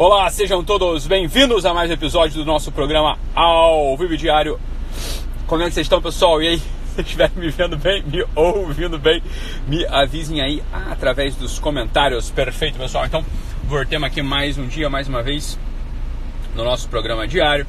Olá, 0.00 0.30
sejam 0.30 0.62
todos 0.62 1.08
bem-vindos 1.08 1.66
a 1.66 1.74
mais 1.74 1.90
um 1.90 1.94
episódio 1.94 2.36
do 2.36 2.44
nosso 2.44 2.70
programa 2.70 3.18
ao 3.34 3.96
vivo 3.96 4.16
diário. 4.16 4.56
Como 5.44 5.60
é 5.60 5.66
que 5.66 5.74
vocês 5.74 5.86
estão, 5.86 6.00
pessoal? 6.00 6.40
E 6.40 6.46
aí, 6.46 6.58
se 6.94 7.00
estiverem 7.00 7.36
me 7.36 7.50
vendo 7.50 7.76
bem, 7.76 8.04
me 8.04 8.24
ouvindo 8.36 8.96
bem, 8.96 9.20
me 9.66 9.84
avisem 9.86 10.40
aí 10.40 10.62
através 10.88 11.34
dos 11.34 11.58
comentários. 11.58 12.30
Perfeito, 12.30 12.78
pessoal. 12.78 13.06
Então, 13.06 13.24
voltemos 13.64 14.06
aqui 14.06 14.22
mais 14.22 14.56
um 14.56 14.68
dia, 14.68 14.88
mais 14.88 15.08
uma 15.08 15.20
vez, 15.20 15.58
no 16.54 16.62
nosso 16.62 16.88
programa 16.88 17.26
diário. 17.26 17.66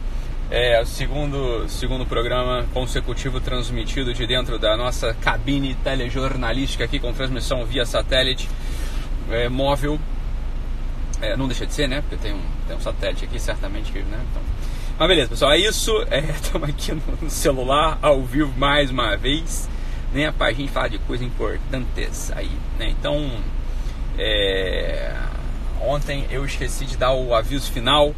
É 0.52 0.80
o 0.84 0.86
segundo, 0.86 1.68
segundo 1.68 2.05
programa 2.05 2.68
consecutivo 2.75 3.41
transmitido 3.41 4.14
de 4.14 4.27
dentro 4.27 4.59
da 4.59 4.77
nossa 4.77 5.16
cabine 5.16 5.73
telejornalística 5.84 6.84
aqui 6.84 7.00
com 7.00 7.11
transmissão 7.11 7.66
via 7.66 7.88
satélite 7.88 8.48
é, 9.32 9.50
móvel 9.50 10.00
é, 11.21 11.36
não 11.36 11.47
deixa 11.47 11.65
de 11.65 11.73
ser, 11.73 11.88
né? 11.88 12.01
Porque 12.01 12.17
tem 12.17 12.33
um, 12.33 12.41
tem 12.67 12.75
um 12.75 12.79
satélite 12.79 13.25
aqui, 13.25 13.39
certamente 13.39 13.91
que, 13.91 14.00
né? 14.00 14.19
Então... 14.32 14.41
Mas 14.97 15.07
beleza, 15.07 15.29
pessoal, 15.29 15.51
é 15.51 15.57
isso. 15.57 15.93
Estamos 16.33 16.68
é, 16.69 16.71
aqui 16.71 16.92
no 17.21 17.29
celular, 17.29 17.97
ao 18.01 18.21
vivo 18.23 18.54
mais 18.57 18.89
uma 18.89 19.15
vez, 19.15 19.69
né? 20.14 20.33
A 20.39 20.51
gente 20.51 20.71
falar 20.71 20.87
de 20.87 20.97
coisas 21.00 21.25
importantes 21.25 22.32
aí, 22.32 22.51
né? 22.78 22.89
Então, 22.89 23.32
é... 24.18 25.14
ontem 25.82 26.25
eu 26.29 26.45
esqueci 26.45 26.86
de 26.86 26.97
dar 26.97 27.14
o 27.14 27.33
aviso 27.33 27.71
final, 27.71 28.14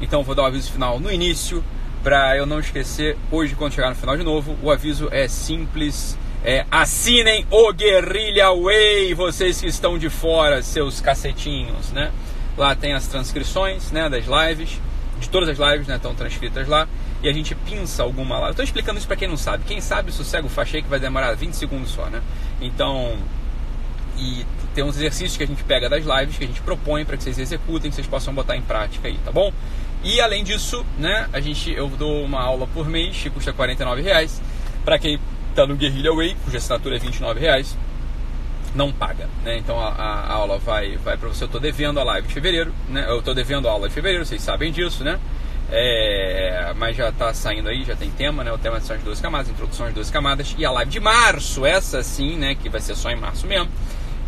então 0.00 0.22
vou 0.22 0.34
dar 0.34 0.42
o 0.42 0.46
aviso 0.46 0.70
final 0.72 1.00
no 1.00 1.10
início, 1.10 1.64
para 2.02 2.36
eu 2.36 2.46
não 2.46 2.60
esquecer 2.60 3.16
hoje 3.30 3.54
quando 3.54 3.72
chegar 3.72 3.90
no 3.90 3.96
final 3.96 4.16
de 4.16 4.22
novo. 4.22 4.56
O 4.62 4.70
aviso 4.70 5.08
é 5.10 5.26
simples. 5.28 6.16
É, 6.44 6.64
assinem 6.70 7.44
o 7.50 7.72
Guerrilha 7.72 8.52
Way, 8.52 9.14
vocês 9.14 9.60
que 9.60 9.66
estão 9.66 9.98
de 9.98 10.08
fora, 10.08 10.62
seus 10.62 11.00
cacetinhos, 11.00 11.90
né? 11.90 12.12
Lá 12.56 12.74
tem 12.74 12.94
as 12.94 13.06
transcrições 13.06 13.90
né, 13.92 14.08
das 14.08 14.24
lives, 14.24 14.80
de 15.20 15.28
todas 15.28 15.48
as 15.48 15.58
lives 15.58 15.86
né, 15.86 15.96
estão 15.96 16.14
transcritas 16.14 16.66
lá. 16.66 16.88
E 17.22 17.28
a 17.28 17.32
gente 17.32 17.54
pinça 17.54 18.02
alguma 18.02 18.38
lá. 18.38 18.50
Estou 18.50 18.64
explicando 18.64 18.98
isso 18.98 19.06
para 19.06 19.16
quem 19.16 19.28
não 19.28 19.36
sabe. 19.36 19.64
Quem 19.64 19.80
sabe, 19.80 20.12
sossega 20.12 20.46
o 20.46 20.50
faixa 20.50 20.80
que 20.80 20.88
vai 20.88 21.00
demorar 21.00 21.34
20 21.34 21.54
segundos 21.54 21.90
só, 21.90 22.06
né? 22.06 22.22
Então, 22.60 23.16
e 24.18 24.44
tem 24.74 24.84
uns 24.84 24.96
exercícios 24.96 25.36
que 25.36 25.42
a 25.42 25.46
gente 25.46 25.64
pega 25.64 25.88
das 25.88 26.04
lives, 26.04 26.36
que 26.36 26.44
a 26.44 26.46
gente 26.46 26.60
propõe 26.60 27.04
para 27.04 27.16
que 27.16 27.22
vocês 27.22 27.38
executem, 27.38 27.90
que 27.90 27.96
vocês 27.96 28.06
possam 28.06 28.34
botar 28.34 28.56
em 28.56 28.62
prática 28.62 29.08
aí, 29.08 29.18
tá 29.24 29.32
bom? 29.32 29.50
E 30.04 30.20
além 30.20 30.44
disso, 30.44 30.84
né, 30.98 31.28
a 31.32 31.40
gente, 31.40 31.72
eu 31.72 31.88
dou 31.88 32.22
uma 32.22 32.40
aula 32.40 32.66
por 32.66 32.86
mês, 32.86 33.16
que 33.16 33.30
custa 33.30 33.52
49 33.52 34.02
reais. 34.02 34.40
Para 34.84 34.98
quem 34.98 35.18
está 35.50 35.66
no 35.66 35.74
Guerrilla 35.74 36.14
Way, 36.14 36.36
cuja 36.44 36.58
assinatura 36.58 36.96
é 36.96 36.98
29 36.98 37.40
reais 37.40 37.76
não 38.76 38.92
paga, 38.92 39.28
né? 39.42 39.56
Então 39.56 39.80
a, 39.80 39.88
a 39.88 40.32
aula 40.32 40.58
vai, 40.58 40.96
vai 40.98 41.16
para 41.16 41.28
você. 41.28 41.44
Eu 41.44 41.46
estou 41.46 41.60
devendo 41.60 41.98
a 41.98 42.04
live 42.04 42.28
de 42.28 42.34
fevereiro, 42.34 42.72
né? 42.88 43.06
Eu 43.08 43.18
estou 43.18 43.34
devendo 43.34 43.68
a 43.68 43.72
aula 43.72 43.88
de 43.88 43.94
fevereiro, 43.94 44.24
vocês 44.24 44.42
sabem 44.42 44.70
disso, 44.70 45.02
né? 45.02 45.18
É, 45.68 46.72
mas 46.76 46.96
já 46.96 47.08
está 47.08 47.34
saindo 47.34 47.68
aí, 47.68 47.82
já 47.82 47.96
tem 47.96 48.10
tema, 48.10 48.44
né? 48.44 48.52
O 48.52 48.58
tema 48.58 48.78
são 48.80 48.94
as 48.94 49.02
duas 49.02 49.20
camadas, 49.20 49.48
introdução 49.48 49.86
às 49.86 49.94
duas 49.94 50.10
camadas. 50.10 50.54
E 50.56 50.64
a 50.64 50.70
live 50.70 50.90
de 50.90 51.00
março, 51.00 51.66
essa 51.66 52.02
sim, 52.02 52.36
né? 52.36 52.54
Que 52.54 52.68
vai 52.68 52.80
ser 52.80 52.94
só 52.94 53.10
em 53.10 53.16
março 53.16 53.46
mesmo. 53.46 53.68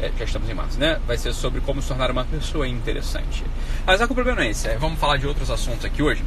É, 0.01 0.11
já 0.17 0.25
estamos 0.25 0.49
em 0.49 0.55
março, 0.55 0.79
né? 0.79 0.99
Vai 1.07 1.19
ser 1.19 1.33
sobre 1.33 1.61
como 1.61 1.83
se 1.83 1.89
tornar 1.89 2.11
uma 2.11 2.25
pessoa 2.25 2.67
interessante. 2.67 3.45
Mas 3.87 4.01
o 4.01 4.09
problema 4.09 4.41
não 4.41 4.47
é 4.47 4.51
esse. 4.51 4.69
É, 4.69 4.77
vamos 4.77 4.99
falar 4.99 5.17
de 5.17 5.27
outros 5.27 5.51
assuntos 5.51 5.85
aqui 5.85 6.03
hoje. 6.03 6.25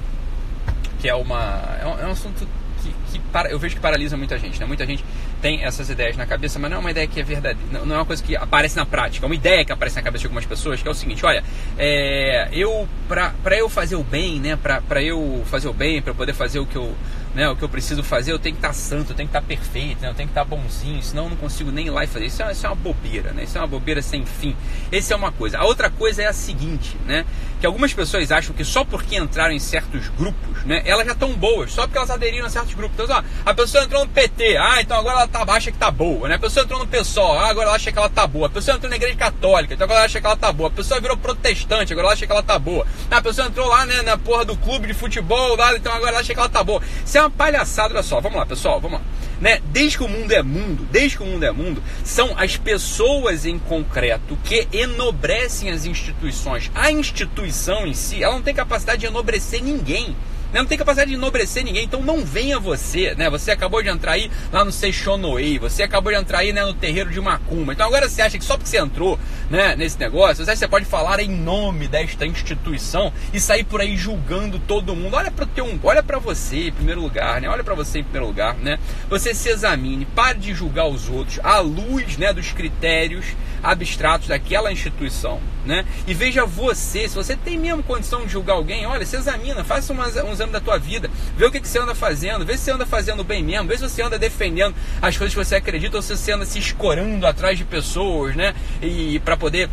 Que 1.00 1.10
é 1.10 1.16
uma. 1.16 1.78
É 1.82 1.88
um, 1.88 2.00
é 2.00 2.06
um 2.08 2.12
assunto 2.12 2.48
que, 2.82 2.94
que 3.12 3.20
para, 3.32 3.50
eu 3.50 3.60
vejo 3.60 3.76
que 3.76 3.82
paralisa 3.82 4.18
muita 4.18 4.38
gente, 4.38 4.60
né? 4.60 4.66
Muita 4.66 4.86
gente 4.86 5.04
tem 5.42 5.64
essas 5.64 5.90
ideias 5.90 6.18
na 6.18 6.26
cabeça, 6.26 6.60
mas 6.60 6.70
não 6.70 6.78
é 6.78 6.80
uma 6.80 6.92
ideia 6.92 7.08
que 7.08 7.20
é 7.20 7.24
verdadeira, 7.24 7.86
não 7.86 7.96
é 7.96 8.00
uma 8.00 8.06
coisa 8.06 8.24
que 8.24 8.36
aparece 8.36 8.76
na 8.76 8.86
prática, 8.86 9.26
é 9.26 9.28
uma 9.28 9.36
ideia 9.36 9.66
que 9.66 9.72
aparece 9.72 9.96
na 9.96 10.02
cabeça 10.02 10.22
de 10.22 10.28
algumas 10.28 10.46
pessoas, 10.46 10.82
que 10.82 10.88
é 10.88 10.92
o 10.92 10.94
seguinte, 10.94 11.26
olha, 11.26 11.44
é, 11.78 12.50
eu, 12.52 12.88
para 13.08 13.58
eu 13.58 13.70
fazer 13.70 13.96
o 13.96 14.04
bem, 14.04 14.40
né, 14.40 14.56
para 14.58 15.02
eu 15.02 15.44
fazer 15.46 15.68
o 15.68 15.74
bem, 15.74 16.02
para 16.02 16.14
poder 16.14 16.34
fazer 16.34 16.60
o 16.60 16.66
que 16.66 16.76
eu 16.76 16.96
né, 17.34 17.48
o 17.50 17.56
que 17.56 17.64
eu 17.64 17.70
preciso 17.70 18.04
fazer, 18.04 18.32
eu 18.32 18.40
tenho 18.40 18.56
que 18.56 18.60
estar 18.60 18.70
tá 18.70 18.74
santo, 18.74 19.12
eu 19.12 19.16
tenho 19.16 19.30
que 19.30 19.38
estar 19.38 19.42
tá 19.42 19.48
perfeito, 19.48 20.02
né, 20.02 20.10
eu 20.10 20.14
tenho 20.14 20.28
que 20.28 20.38
estar 20.38 20.46
tá 20.46 20.56
bonzinho, 20.56 21.02
senão 21.02 21.26
eu 21.26 21.30
não 21.30 21.38
consigo 21.38 21.72
nem 21.72 21.88
ir 21.88 21.90
lá 21.90 22.04
e 22.04 22.08
fazer. 22.08 22.26
Isso 22.26 22.44
é, 22.44 22.52
isso 22.52 22.66
é 22.66 22.70
uma 22.70 22.76
bobeira, 22.76 23.32
né? 23.32 23.44
Isso 23.44 23.58
é 23.58 23.62
uma 23.62 23.68
bobeira 23.68 24.02
sem 24.02 24.26
fim. 24.26 24.56
Essa 24.92 25.14
é 25.14 25.18
uma 25.18 25.32
coisa. 25.32 25.58
A 25.58 25.66
outra 25.66 25.90
coisa 25.90 26.22
é 26.22 26.28
a 26.28 26.34
seguinte, 26.34 26.98
né? 27.06 27.26
Que 27.62 27.66
algumas 27.66 27.94
pessoas 27.94 28.30
acham 28.32 28.54
que 28.54 28.66
só 28.66 28.84
porque 28.84 29.16
entraram 29.16 29.54
em 29.54 29.60
certos 29.60 30.10
grupos, 30.10 30.66
né, 30.66 30.82
elas 30.84 31.06
já 31.06 31.14
estão 31.14 31.32
boas, 31.34 31.72
só 31.72 31.84
porque 31.84 31.98
elas 31.98 32.10
aderiram 32.10 32.46
a 32.46 32.50
certos 32.50 32.74
grupos. 32.74 33.00
Então, 33.00 33.16
ó, 33.16 33.24
a 33.50 33.54
pessoa 33.54 33.84
entrou 33.84 34.04
no 34.04 34.12
PT, 34.12 34.58
ah, 34.58 34.82
então 34.82 35.00
agora 35.00 35.20
ela 35.20 35.28
tá, 35.28 35.46
acha 35.54 35.72
que 35.72 35.78
tá 35.78 35.92
boa, 35.92 36.28
né? 36.28 36.36
A 36.36 36.40
pessoa 36.40 36.64
entrou 36.64 36.80
no 36.80 36.88
PSOL, 36.88 37.40
ah, 37.40 37.50
agora 37.50 37.68
ela 37.68 37.76
acha 37.76 37.92
que 37.92 37.98
ela 37.98 38.10
tá 38.10 38.26
boa. 38.26 38.48
A 38.48 38.50
pessoa 38.50 38.76
entrou 38.76 38.90
na 38.90 38.96
igreja 38.96 39.16
católica, 39.16 39.74
então 39.74 39.86
agora 39.86 40.00
ela 40.00 40.06
acha 40.08 40.20
que 40.20 40.26
ela 40.26 40.36
tá 40.36 40.52
boa. 40.52 40.70
A 40.70 40.74
pessoa 40.74 41.00
virou 41.00 41.16
protestante, 41.16 41.94
agora 41.94 42.08
ela 42.08 42.14
acha 42.14 42.26
que 42.26 42.32
ela 42.32 42.44
tá 42.44 42.58
boa. 42.58 42.86
Ah, 43.10 43.18
a 43.18 43.22
pessoa 43.22 43.48
entrou 43.48 43.68
lá, 43.68 43.86
né, 43.86 44.02
na 44.02 44.18
porra 44.18 44.44
do 44.44 44.58
clube 44.58 44.88
de 44.88 44.94
futebol, 44.94 45.56
lá, 45.56 45.76
então 45.76 45.94
agora 45.94 46.12
ela 46.12 46.20
acha 46.20 46.34
que 46.34 46.40
ela 46.40 46.50
tá 46.50 46.64
boa. 46.64 46.82
Isso 47.06 47.18
é 47.18 47.22
uma 47.22 47.30
palhaçada 47.30 47.94
olha 47.94 48.04
só, 48.04 48.20
vamos 48.20 48.38
lá, 48.40 48.46
pessoal, 48.46 48.82
vamos 48.82 49.00
lá. 49.00 49.06
Né? 49.42 49.60
Desde 49.72 49.98
que 49.98 50.04
o 50.04 50.08
mundo 50.08 50.32
é 50.32 50.44
mundo, 50.44 50.88
desde 50.92 51.18
que 51.18 51.24
o 51.24 51.26
mundo 51.26 51.44
é 51.44 51.52
mundo, 51.52 51.84
são 52.06 52.38
as 52.38 52.58
pessoas 52.58 53.44
em 53.44 53.58
concreto 53.58 54.38
que 54.44 54.68
enobrecem 54.72 55.72
as 55.72 55.84
instituições. 55.84 56.72
A 56.76 56.92
instituição 56.92 57.88
em 57.88 57.96
si, 57.96 58.24
ela 58.24 58.36
não 58.36 58.44
tem 58.44 58.54
capacidade 58.54 59.02
de 59.02 59.08
enobrecer 59.08 59.64
ninguém. 59.64 60.16
Né? 60.52 60.60
Não 60.60 60.66
tem 60.66 60.78
capacidade 60.78 61.12
de 61.12 61.18
enobrecer 61.18 61.64
ninguém, 61.64 61.86
então 61.86 62.02
não 62.02 62.26
venha 62.26 62.60
você, 62.60 63.16
né? 63.16 63.30
Você 63.30 63.52
acabou 63.52 63.82
de 63.82 63.90
entrar 63.90 64.14
aí 64.14 64.30
lá 64.52 64.66
no 64.66 64.72
Seixonoei, 64.72 65.58
você 65.58 65.84
acabou 65.84 66.12
de 66.12 66.20
entrar 66.20 66.40
aí 66.40 66.54
né, 66.54 66.64
no 66.64 66.74
terreiro 66.74 67.10
de 67.10 67.20
Macumba. 67.20 67.74
Então 67.74 67.88
agora 67.88 68.08
você 68.08 68.22
acha 68.22 68.38
que 68.38 68.44
só 68.44 68.58
porque 68.58 68.70
você 68.70 68.80
entrou 68.80 69.20
né, 69.50 69.76
nesse 69.76 70.00
negócio, 70.00 70.46
você 70.46 70.68
pode 70.68 70.86
falar 70.86 71.20
em 71.20 71.30
nome 71.30 71.88
desta 71.88 72.26
instituição 72.26 73.12
e 73.34 73.40
sair 73.40 73.64
por 73.64 73.82
aí 73.82 73.96
julgando 73.98 74.60
todo 74.60 74.96
mundo. 74.96 75.16
Olha 75.16 75.32
para 75.32 75.46
teu, 75.46 75.80
olha 75.84 76.04
para 76.04 76.20
você 76.20 76.68
em 76.68 76.72
primeiro 76.72 77.02
lugar, 77.02 77.42
né? 77.42 77.50
Olha 77.50 77.64
para 77.64 77.76
você 77.76 78.00
em 78.00 78.04
primeiro 78.04 78.28
lugar, 78.28 78.56
né? 78.56 78.80
Você 79.10 79.34
se 79.34 79.50
examine, 79.50 80.06
pare 80.06 80.40
de 80.40 80.54
julgar 80.54 80.88
os 80.88 81.10
outros 81.10 81.40
à 81.44 81.60
luz, 81.60 82.18
né, 82.18 82.34
dos 82.34 82.52
critérios 82.52 83.26
abstratos 83.64 84.28
daquela 84.28 84.72
instituição, 84.72 85.40
né? 85.66 85.86
E 86.08 86.14
veja 86.14 86.46
você, 86.46 87.08
se 87.08 87.16
você 87.16 87.36
tem 87.36 87.58
mesmo 87.58 87.84
condição 87.84 88.26
de 88.26 88.32
julgar 88.32 88.54
alguém, 88.54 88.86
olha, 88.86 89.06
se 89.06 89.16
examina, 89.16 89.64
faça 89.64 89.94
um 89.94 90.32
exame 90.32 90.52
da 90.52 90.60
tua 90.60 90.78
vida, 90.78 91.10
vê 91.38 91.46
o 91.46 91.52
que, 91.52 91.60
que 91.60 91.68
você 91.68 91.80
anda 91.80 91.94
fazendo, 91.94 92.46
vê 92.46 92.58
se 92.58 92.66
você 92.66 92.72
anda 92.72 92.86
fazendo 92.86 93.24
bem 93.24 93.44
mesmo, 93.44 93.68
vê 93.68 93.78
se 93.78 93.84
você 93.88 94.02
anda 94.02 94.18
defendendo 94.18 94.76
as 95.02 95.18
coisas 95.18 95.34
que 95.34 95.46
você 95.46 95.56
acredita 95.56 95.98
ou 95.98 96.02
se 96.02 96.16
você 96.16 96.32
anda 96.32 96.46
se 96.46 96.60
escorando 96.60 97.26
atrás 97.26 97.58
de 97.58 97.64
pessoas, 97.64 98.36
né? 98.36 98.54
E 98.82 99.20
para 99.20 99.38
poder 99.38 99.70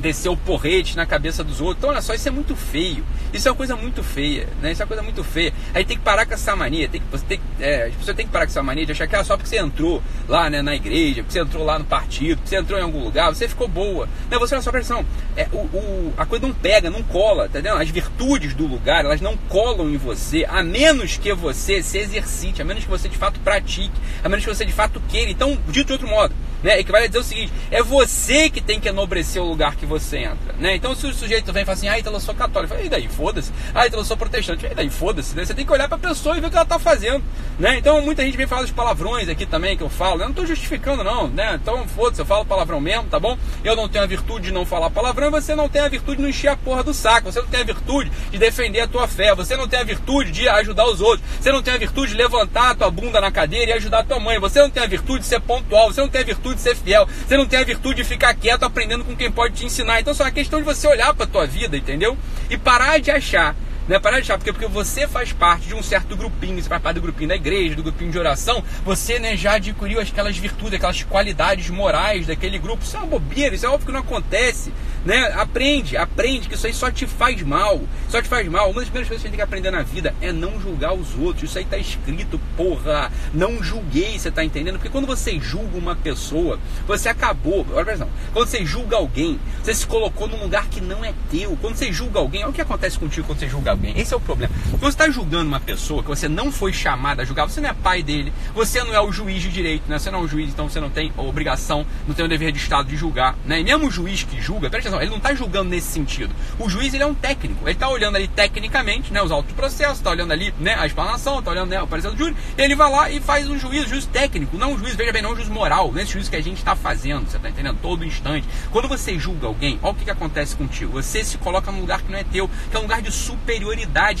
descer 0.00 0.28
o 0.28 0.36
porrete 0.36 0.96
na 0.96 1.06
cabeça 1.06 1.44
dos 1.44 1.60
outros. 1.60 1.78
Então, 1.78 1.90
olha 1.90 2.02
só, 2.02 2.14
isso 2.14 2.28
é 2.28 2.30
muito 2.30 2.56
feio. 2.56 3.04
Isso 3.32 3.46
é 3.46 3.50
uma 3.50 3.56
coisa 3.56 3.76
muito 3.76 4.02
feia, 4.02 4.48
né? 4.60 4.72
Isso 4.72 4.82
é 4.82 4.84
uma 4.84 4.88
coisa 4.88 5.02
muito 5.02 5.22
feia. 5.22 5.52
Aí 5.72 5.84
tem 5.84 5.96
que 5.96 6.02
parar 6.02 6.26
com 6.26 6.34
essa 6.34 6.56
mania, 6.56 6.88
tem 6.88 7.00
que, 7.00 7.06
você, 7.10 7.24
tem, 7.24 7.40
é, 7.60 7.90
você 8.00 8.12
tem 8.12 8.26
que 8.26 8.32
parar 8.32 8.46
com 8.46 8.50
essa 8.50 8.62
mania 8.62 8.84
de 8.84 8.92
achar 8.92 9.06
que 9.06 9.14
é 9.14 9.22
só 9.22 9.36
porque 9.36 9.48
você 9.48 9.58
entrou 9.58 10.02
lá 10.28 10.50
né, 10.50 10.62
na 10.62 10.74
igreja, 10.74 11.22
porque 11.22 11.32
você 11.32 11.40
entrou 11.40 11.64
lá 11.64 11.78
no 11.78 11.84
partido, 11.84 12.38
porque 12.38 12.48
você 12.48 12.56
entrou 12.56 12.78
em 12.78 12.82
algum 12.82 13.04
lugar, 13.04 13.32
você 13.32 13.46
ficou 13.46 13.68
boa. 13.68 14.08
Não, 14.30 14.38
você 14.38 14.54
olha 14.54 14.62
só, 14.62 14.72
pressão. 14.72 15.04
É, 15.36 15.46
o, 15.52 15.58
o, 15.58 16.14
a 16.16 16.26
coisa 16.26 16.46
não 16.46 16.54
pega, 16.54 16.90
não 16.90 17.02
cola, 17.02 17.46
entendeu? 17.46 17.76
As 17.76 17.88
virtudes 17.88 18.54
do 18.54 18.66
lugar, 18.66 19.04
elas 19.04 19.20
não 19.20 19.36
colam 19.48 19.90
em 19.90 19.96
você, 19.96 20.44
a 20.48 20.62
menos 20.62 21.16
que 21.16 21.32
você 21.32 21.82
se 21.82 21.98
exercite, 21.98 22.62
a 22.62 22.64
menos 22.64 22.84
que 22.84 22.90
você 22.90 23.08
de 23.08 23.16
fato 23.16 23.38
pratique, 23.40 23.92
a 24.24 24.28
menos 24.28 24.44
que 24.44 24.52
você 24.52 24.64
de 24.64 24.72
fato 24.72 25.00
queira. 25.08 25.30
Então, 25.30 25.56
dito 25.68 25.86
de 25.86 25.92
outro 25.92 26.08
modo, 26.08 26.34
né? 26.62 26.82
Que 26.82 26.92
vai 26.92 27.06
dizer 27.06 27.18
o 27.18 27.24
seguinte: 27.24 27.52
é 27.70 27.82
você 27.82 28.50
que 28.50 28.60
tem 28.60 28.80
que 28.80 28.88
enobrecer 28.88 29.42
o 29.42 29.46
lugar 29.46 29.76
que 29.76 29.86
você 29.86 30.18
entra, 30.18 30.54
né? 30.58 30.76
Então, 30.76 30.94
se 30.94 31.06
o 31.06 31.14
sujeito 31.14 31.52
vem 31.52 31.62
e 31.62 31.66
fala 31.66 31.76
assim, 31.76 31.88
ah, 31.88 31.98
então 31.98 32.12
eu 32.12 32.20
sou 32.20 32.34
católico, 32.34 32.74
e 32.82 32.88
daí, 32.88 33.08
foda-se, 33.08 33.52
ah, 33.74 33.86
então 33.86 34.00
eu 34.00 34.04
sou 34.04 34.16
protestante, 34.16 34.66
e 34.66 34.74
daí, 34.74 34.90
foda-se, 34.90 35.34
né? 35.36 35.44
Você 35.44 35.54
tem 35.54 35.66
que 35.66 35.72
olhar 35.72 35.88
para 35.88 35.96
a 35.96 36.00
pessoa 36.00 36.36
e 36.36 36.40
ver 36.40 36.46
o 36.46 36.50
que 36.50 36.56
ela 36.56 36.64
está 36.64 36.78
fazendo, 36.78 37.22
né? 37.60 37.76
Então, 37.76 38.00
muita 38.00 38.24
gente 38.24 38.38
vem 38.38 38.46
falar 38.46 38.62
dos 38.62 38.70
palavrões 38.70 39.28
aqui 39.28 39.44
também 39.44 39.76
que 39.76 39.82
eu 39.82 39.90
falo, 39.90 40.14
eu 40.14 40.20
não 40.20 40.30
estou 40.30 40.46
justificando, 40.46 41.04
não, 41.04 41.28
né? 41.28 41.58
Então, 41.62 41.86
foda-se, 41.86 42.22
eu 42.22 42.26
falo 42.26 42.44
palavrão 42.44 42.80
mesmo, 42.80 43.04
tá 43.04 43.20
bom? 43.20 43.38
Eu 43.62 43.76
não 43.76 43.86
tenho 43.86 44.02
a 44.02 44.06
virtude 44.06 44.46
de 44.46 44.52
não 44.52 44.64
falar 44.64 44.88
palavrão, 44.88 45.30
você 45.30 45.54
não 45.54 45.68
tem 45.68 45.82
a 45.82 45.88
virtude 45.88 46.16
de 46.16 46.22
não 46.22 46.30
encher 46.30 46.48
a 46.48 46.56
porra 46.56 46.82
do 46.82 46.94
saco, 46.94 47.30
você 47.30 47.38
não 47.38 47.48
tem 47.48 47.60
a 47.60 47.64
virtude 47.64 48.10
de 48.30 48.38
defender 48.38 48.80
a 48.80 48.88
tua 48.88 49.06
fé, 49.06 49.34
você 49.34 49.56
não 49.58 49.68
tem 49.68 49.78
a 49.78 49.84
virtude 49.84 50.30
de 50.30 50.48
ajudar 50.48 50.86
os 50.86 51.02
outros, 51.02 51.22
você 51.38 51.52
não 51.52 51.62
tem 51.62 51.74
a 51.74 51.76
virtude 51.76 52.12
de 52.12 52.16
levantar 52.16 52.70
a 52.70 52.74
tua 52.74 52.90
bunda 52.90 53.20
na 53.20 53.30
cadeira 53.30 53.72
e 53.72 53.74
ajudar 53.74 54.00
a 54.00 54.04
tua 54.04 54.18
mãe, 54.18 54.38
você 54.38 54.62
não 54.62 54.70
tem 54.70 54.82
a 54.82 54.86
virtude 54.86 55.20
de 55.20 55.26
ser 55.26 55.40
pontual, 55.40 55.92
você 55.92 56.00
não 56.00 56.08
tem 56.08 56.22
a 56.22 56.24
virtude 56.24 56.54
de 56.54 56.62
ser 56.62 56.74
fiel, 56.74 57.06
você 57.06 57.36
não 57.36 57.46
tem 57.46 57.58
a 57.58 57.64
virtude 57.64 57.96
de 57.96 58.04
ficar 58.04 58.32
quieto 58.32 58.62
aprendendo 58.62 59.04
com 59.04 59.14
quem 59.14 59.30
pode 59.30 59.54
te 59.54 59.66
ensinar. 59.66 60.00
Então, 60.00 60.14
só 60.14 60.26
é 60.26 60.30
questão 60.30 60.60
de 60.60 60.64
você 60.64 60.88
olhar 60.88 61.12
para 61.12 61.26
tua 61.26 61.46
vida, 61.46 61.76
entendeu? 61.76 62.16
E 62.48 62.56
parar 62.56 62.98
de 62.98 63.10
achar 63.10 63.54
Né? 63.90 63.98
Parar 63.98 64.18
de 64.18 64.22
achar, 64.22 64.38
porque, 64.38 64.52
porque 64.52 64.68
você 64.68 65.08
faz 65.08 65.32
parte 65.32 65.66
de 65.66 65.74
um 65.74 65.82
certo 65.82 66.16
grupinho, 66.16 66.62
você 66.62 66.68
faz 66.68 66.80
parte 66.80 66.94
do 66.94 67.02
grupinho 67.02 67.28
da 67.28 67.34
igreja, 67.34 67.74
do 67.74 67.82
grupinho 67.82 68.12
de 68.12 68.16
oração, 68.20 68.62
você 68.84 69.18
né, 69.18 69.36
já 69.36 69.54
adquiriu 69.54 70.00
aquelas 70.00 70.38
virtudes, 70.38 70.74
aquelas 70.74 71.02
qualidades 71.02 71.68
morais 71.70 72.24
daquele 72.24 72.56
grupo. 72.56 72.84
Isso 72.84 72.96
é 72.96 73.00
uma 73.00 73.08
bobeira, 73.08 73.52
isso 73.52 73.66
é 73.66 73.68
óbvio 73.68 73.86
que 73.86 73.92
não 73.92 73.98
acontece. 73.98 74.72
Né? 75.04 75.32
Aprende, 75.34 75.96
aprende 75.96 76.48
que 76.48 76.54
isso 76.54 76.66
aí 76.66 76.74
só 76.74 76.88
te 76.88 77.04
faz 77.04 77.42
mal. 77.42 77.80
Só 78.08 78.22
te 78.22 78.28
faz 78.28 78.46
mal. 78.46 78.66
Uma 78.66 78.74
das 78.74 78.84
primeiras 78.84 79.08
coisas 79.08 79.22
que 79.22 79.28
gente 79.28 79.30
tem 79.30 79.38
que 79.38 79.42
aprender 79.42 79.70
na 79.72 79.82
vida 79.82 80.14
é 80.20 80.30
não 80.30 80.60
julgar 80.60 80.92
os 80.92 81.18
outros. 81.18 81.50
Isso 81.50 81.58
aí 81.58 81.64
tá 81.64 81.78
escrito, 81.78 82.40
porra. 82.56 83.10
Não 83.32 83.60
julguei, 83.60 84.18
você 84.18 84.30
tá 84.30 84.44
entendendo? 84.44 84.74
Porque 84.74 84.90
quando 84.90 85.06
você 85.06 85.40
julga 85.40 85.76
uma 85.76 85.96
pessoa, 85.96 86.60
você 86.86 87.08
acabou. 87.08 87.66
Olha 87.72 87.96
não. 87.96 88.08
Quando 88.32 88.46
você 88.46 88.64
julga 88.64 88.98
alguém, 88.98 89.40
você 89.62 89.74
se 89.74 89.86
colocou 89.86 90.28
num 90.28 90.42
lugar 90.42 90.68
que 90.68 90.80
não 90.80 91.04
é 91.04 91.12
teu. 91.30 91.58
Quando 91.60 91.74
você 91.74 91.90
julga 91.90 92.20
alguém, 92.20 92.42
olha 92.42 92.50
o 92.50 92.52
que 92.52 92.60
acontece 92.60 92.98
contigo 92.98 93.26
quando 93.26 93.40
você 93.40 93.48
julga 93.48 93.79
Esse 93.96 94.14
é 94.14 94.16
o 94.16 94.20
problema. 94.20 94.52
Você 94.72 94.88
está 94.88 95.10
julgando 95.10 95.48
uma 95.48 95.60
pessoa 95.60 96.02
que 96.02 96.08
você 96.08 96.28
não 96.28 96.52
foi 96.52 96.72
chamado 96.72 97.20
a 97.20 97.24
julgar, 97.24 97.48
você 97.48 97.60
não 97.60 97.70
é 97.70 97.72
pai 97.72 98.02
dele, 98.02 98.32
você 98.54 98.82
não 98.82 98.94
é 98.94 99.00
o 99.00 99.12
juiz 99.12 99.42
de 99.42 99.48
direito, 99.48 99.84
né? 99.88 99.98
Você 99.98 100.10
não 100.10 100.20
é 100.20 100.22
um 100.22 100.28
juiz, 100.28 100.50
então 100.50 100.68
você 100.68 100.80
não 100.80 100.90
tem 100.90 101.12
obrigação, 101.16 101.86
não 102.06 102.14
tem 102.14 102.24
o 102.24 102.28
dever 102.28 102.52
de 102.52 102.58
Estado 102.58 102.88
de 102.88 102.96
julgar, 102.96 103.36
né? 103.44 103.60
E 103.60 103.64
mesmo 103.64 103.86
o 103.86 103.90
juiz 103.90 104.22
que 104.22 104.40
julga, 104.40 104.68
presta 104.68 104.88
atenção, 104.88 105.02
ele 105.02 105.10
não 105.10 105.18
está 105.18 105.34
julgando 105.34 105.70
nesse 105.70 105.88
sentido. 105.88 106.34
O 106.58 106.68
juiz, 106.68 106.92
ele 106.94 107.02
é 107.02 107.06
um 107.06 107.14
técnico. 107.14 107.64
Ele 107.64 107.72
está 107.72 107.88
olhando 107.88 108.16
ali 108.16 108.28
tecnicamente, 108.28 109.12
né? 109.12 109.22
Os 109.22 109.30
autos 109.30 109.52
do 109.52 109.56
processo, 109.56 109.94
está 109.94 110.10
olhando 110.10 110.32
ali, 110.32 110.54
né? 110.58 110.74
A 110.78 110.86
explanação, 110.86 111.38
está 111.38 111.50
olhando, 111.50 111.70
né? 111.70 111.82
O 111.82 111.86
parecer 111.86 112.10
do 112.10 112.16
júri. 112.16 112.36
Ele 112.56 112.74
vai 112.74 112.90
lá 112.90 113.10
e 113.10 113.20
faz 113.20 113.48
um 113.48 113.58
juiz, 113.58 113.88
juiz 113.88 114.06
técnico, 114.06 114.56
não 114.56 114.72
um 114.72 114.78
juiz, 114.78 114.94
veja 114.94 115.12
bem, 115.12 115.22
não 115.22 115.32
um 115.32 115.36
juiz 115.36 115.48
moral, 115.48 115.92
nesse 115.92 116.12
juiz 116.12 116.28
que 116.28 116.36
a 116.36 116.42
gente 116.42 116.58
está 116.58 116.76
fazendo, 116.76 117.28
você 117.28 117.36
está 117.36 117.48
entendendo? 117.48 117.78
Todo 117.80 118.04
instante. 118.04 118.46
Quando 118.70 118.88
você 118.88 119.18
julga 119.18 119.46
alguém, 119.46 119.78
olha 119.82 119.92
o 119.92 119.94
que, 119.94 120.04
que 120.04 120.10
acontece 120.10 120.56
contigo. 120.56 120.92
Você 120.92 121.24
se 121.24 121.38
coloca 121.38 121.70
num 121.72 121.80
lugar 121.80 122.02
que 122.02 122.10
não 122.10 122.18
é 122.18 122.24
teu, 122.24 122.48
que 122.70 122.76
é 122.76 122.78
um 122.78 122.82
lugar 122.82 123.02
de 123.02 123.10
superioridade, 123.10 123.69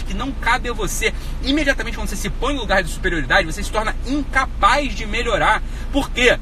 que 0.04 0.14
não 0.14 0.32
cabe 0.32 0.68
a 0.68 0.72
você. 0.72 1.12
Imediatamente 1.42 1.96
quando 1.96 2.08
você 2.08 2.16
se 2.16 2.30
põe 2.30 2.54
no 2.54 2.60
lugar 2.60 2.82
de 2.82 2.90
superioridade, 2.90 3.46
você 3.46 3.62
se 3.62 3.70
torna 3.70 3.94
incapaz 4.06 4.94
de 4.94 5.06
melhorar. 5.06 5.62
Por 5.92 6.10
quê? 6.10 6.38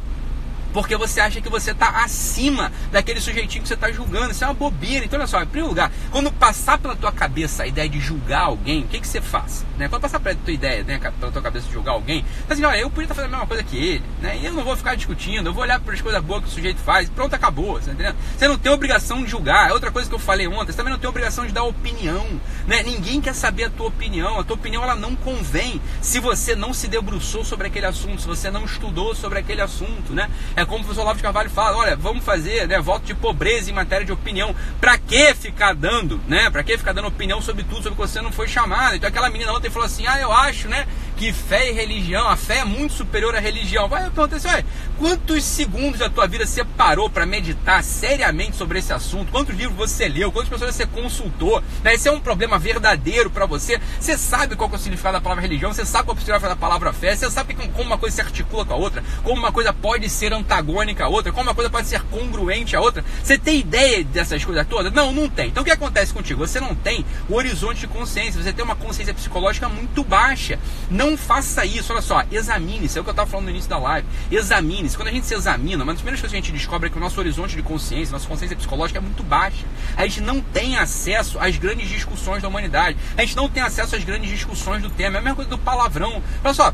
Porque 0.78 0.96
você 0.96 1.20
acha 1.20 1.40
que 1.40 1.48
você 1.48 1.72
está 1.72 2.04
acima 2.04 2.70
daquele 2.92 3.20
sujeitinho 3.20 3.62
que 3.62 3.68
você 3.68 3.74
está 3.74 3.90
julgando. 3.90 4.30
Isso 4.30 4.44
é 4.44 4.46
uma 4.46 4.54
bobeira. 4.54 5.04
Então, 5.04 5.18
olha 5.18 5.26
só, 5.26 5.42
em 5.42 5.46
primeiro 5.46 5.70
lugar, 5.70 5.90
quando 6.12 6.30
passar 6.30 6.78
pela 6.78 6.94
tua 6.94 7.10
cabeça 7.10 7.64
a 7.64 7.66
ideia 7.66 7.88
de 7.88 7.98
julgar 7.98 8.42
alguém, 8.42 8.84
o 8.84 8.86
que, 8.86 9.00
que 9.00 9.08
você 9.08 9.20
faz? 9.20 9.66
Né? 9.76 9.88
Quando 9.88 10.02
passar 10.02 10.20
pela 10.20 10.36
tua 10.36 10.52
ideia, 10.52 10.84
né, 10.84 11.00
pela 11.18 11.32
tua 11.32 11.42
cabeça 11.42 11.66
de 11.66 11.72
julgar 11.72 11.94
alguém, 11.94 12.24
tá 12.46 12.54
assim, 12.54 12.64
olha, 12.64 12.78
eu 12.78 12.88
podia 12.90 13.06
estar 13.06 13.16
fazendo 13.16 13.34
a 13.34 13.38
mesma 13.38 13.46
coisa 13.48 13.64
que 13.64 13.76
ele, 13.76 14.04
né? 14.22 14.38
E 14.38 14.46
eu 14.46 14.52
não 14.52 14.62
vou 14.62 14.76
ficar 14.76 14.94
discutindo, 14.94 15.48
eu 15.48 15.52
vou 15.52 15.64
olhar 15.64 15.80
para 15.80 15.94
as 15.94 16.00
coisas 16.00 16.22
boas 16.22 16.44
que 16.44 16.48
o 16.48 16.52
sujeito 16.52 16.78
faz, 16.78 17.08
pronto, 17.08 17.34
acabou, 17.34 17.80
você 17.80 17.92
tá? 17.94 18.14
Você 18.36 18.46
não 18.46 18.56
tem 18.56 18.70
obrigação 18.70 19.24
de 19.24 19.28
julgar. 19.28 19.70
É 19.70 19.72
outra 19.72 19.90
coisa 19.90 20.08
que 20.08 20.14
eu 20.14 20.18
falei 20.20 20.46
ontem, 20.46 20.70
você 20.70 20.76
também 20.76 20.92
não 20.92 21.00
tem 21.00 21.10
obrigação 21.10 21.44
de 21.44 21.52
dar 21.52 21.64
opinião, 21.64 22.24
né? 22.68 22.84
Ninguém 22.84 23.20
quer 23.20 23.34
saber 23.34 23.64
a 23.64 23.70
tua 23.70 23.88
opinião. 23.88 24.38
A 24.38 24.44
tua 24.44 24.54
opinião 24.54 24.84
ela 24.84 24.94
não 24.94 25.16
convém 25.16 25.80
se 26.00 26.20
você 26.20 26.54
não 26.54 26.72
se 26.72 26.86
debruçou 26.86 27.44
sobre 27.44 27.66
aquele 27.66 27.86
assunto, 27.86 28.22
se 28.22 28.28
você 28.28 28.48
não 28.48 28.64
estudou 28.64 29.12
sobre 29.12 29.40
aquele 29.40 29.60
assunto, 29.60 30.12
né? 30.12 30.30
É 30.54 30.67
como 30.68 30.80
o 30.80 30.84
professor 30.84 31.02
Olavo 31.02 31.16
de 31.16 31.22
Carvalho 31.22 31.50
fala, 31.50 31.78
olha, 31.78 31.96
vamos 31.96 32.24
fazer, 32.24 32.68
né, 32.68 32.78
voto 32.80 33.06
de 33.06 33.14
pobreza 33.14 33.70
em 33.70 33.74
matéria 33.74 34.04
de 34.04 34.12
opinião. 34.12 34.54
Para 34.80 34.96
que 34.98 35.34
ficar 35.34 35.74
dando, 35.74 36.20
né? 36.28 36.50
Para 36.50 36.62
que 36.62 36.76
ficar 36.78 36.92
dando 36.92 37.08
opinião 37.08 37.40
sobre 37.40 37.64
tudo 37.64 37.82
sobre 37.82 37.90
o 37.90 37.94
que 37.96 38.00
você 38.00 38.20
não 38.20 38.30
foi 38.30 38.46
chamado? 38.46 38.96
Então 38.96 39.08
aquela 39.08 39.30
menina 39.30 39.52
ontem 39.52 39.70
falou 39.70 39.86
assim: 39.86 40.06
"Ah, 40.06 40.20
eu 40.20 40.32
acho, 40.32 40.68
né, 40.68 40.86
que 41.18 41.32
fé 41.32 41.70
e 41.70 41.72
religião, 41.72 42.26
a 42.26 42.36
fé 42.36 42.58
é 42.58 42.64
muito 42.64 42.94
superior 42.94 43.36
à 43.36 43.38
religião". 43.38 43.88
Vai 43.88 44.06
acontecer, 44.06 44.48
assim, 44.48 44.64
quantos 44.98 45.44
segundos 45.44 45.98
da 45.98 46.08
tua 46.08 46.26
vida 46.26 46.46
você 46.46 46.64
parou 46.64 47.10
para 47.10 47.26
meditar 47.26 47.84
seriamente 47.84 48.56
sobre 48.56 48.78
esse 48.78 48.92
assunto? 48.92 49.30
Quantos 49.30 49.54
livros 49.54 49.76
você 49.76 50.08
leu? 50.08 50.32
Quantas 50.32 50.48
pessoas 50.48 50.74
você 50.74 50.86
consultou? 50.86 51.62
Né? 51.84 51.94
Esse 51.94 52.08
é 52.08 52.12
um 52.12 52.20
problema 52.20 52.58
verdadeiro 52.58 53.28
para 53.28 53.44
você. 53.44 53.78
Você 54.00 54.16
sabe 54.16 54.56
qual 54.56 54.70
é 54.72 54.74
o 54.74 54.78
significado 54.78 55.18
da 55.18 55.20
palavra 55.20 55.42
religião, 55.42 55.72
você 55.72 55.84
sabe 55.84 56.06
qual 56.06 56.16
é 56.16 56.18
o 56.18 56.20
significado 56.20 56.54
da 56.54 56.60
palavra 56.60 56.92
fé, 56.92 57.14
você 57.14 57.30
sabe 57.30 57.54
como 57.54 57.82
uma 57.82 57.98
coisa 57.98 58.16
se 58.16 58.22
articula 58.22 58.64
com 58.64 58.72
a 58.72 58.76
outra, 58.76 59.04
como 59.22 59.38
uma 59.38 59.52
coisa 59.52 59.72
pode 59.72 60.08
ser 60.08 60.32
antagônica 60.32 61.04
à 61.04 61.08
outra 61.08 61.18
outra, 61.18 61.32
como 61.32 61.48
uma 61.48 61.54
coisa 61.54 61.70
pode 61.70 61.86
ser 61.86 62.00
congruente 62.04 62.76
à 62.76 62.80
outra. 62.80 63.04
Você 63.22 63.36
tem 63.36 63.60
ideia 63.60 64.04
dessas 64.04 64.44
coisas 64.44 64.66
todas? 64.66 64.92
Não, 64.92 65.12
não 65.12 65.28
tem. 65.28 65.48
Então 65.48 65.62
o 65.62 65.64
que 65.64 65.70
acontece 65.70 66.12
contigo? 66.12 66.46
Você 66.46 66.60
não 66.60 66.74
tem 66.74 67.04
o 67.28 67.34
horizonte 67.34 67.80
de 67.80 67.86
consciência, 67.86 68.42
você 68.42 68.52
tem 68.52 68.64
uma 68.64 68.76
consciência 68.76 69.12
psicológica 69.12 69.68
muito 69.68 70.02
baixa. 70.02 70.58
Não 70.90 71.07
faça 71.16 71.64
isso, 71.64 71.92
olha 71.92 72.02
só, 72.02 72.22
examine-se, 72.30 72.98
é 72.98 73.00
o 73.00 73.04
que 73.04 73.10
eu 73.10 73.12
estava 73.12 73.28
falando 73.28 73.46
no 73.46 73.50
início 73.50 73.68
da 73.68 73.78
live. 73.78 74.06
Examine-se. 74.30 74.96
Quando 74.96 75.08
a 75.08 75.12
gente 75.12 75.26
se 75.26 75.34
examina, 75.34 75.84
uma 75.84 75.92
das 75.92 76.00
primeiras 76.00 76.20
coisas 76.20 76.32
que 76.32 76.36
a 76.36 76.40
gente 76.40 76.52
descobre 76.52 76.88
é 76.88 76.90
que 76.90 76.96
o 76.96 77.00
nosso 77.00 77.18
horizonte 77.20 77.56
de 77.56 77.62
consciência, 77.62 78.12
nossa 78.12 78.26
consciência 78.26 78.56
psicológica 78.56 78.98
é 78.98 79.02
muito 79.02 79.22
baixa. 79.22 79.64
A 79.96 80.02
gente 80.06 80.20
não 80.20 80.40
tem 80.40 80.76
acesso 80.76 81.38
às 81.38 81.56
grandes 81.56 81.88
discussões 81.88 82.42
da 82.42 82.48
humanidade. 82.48 82.96
A 83.16 83.22
gente 83.22 83.36
não 83.36 83.48
tem 83.48 83.62
acesso 83.62 83.96
às 83.96 84.04
grandes 84.04 84.30
discussões 84.30 84.82
do 84.82 84.90
tema. 84.90 85.16
É 85.16 85.20
a 85.20 85.22
mesma 85.22 85.36
coisa 85.36 85.50
do 85.50 85.58
palavrão. 85.58 86.22
Olha 86.44 86.54
só, 86.54 86.72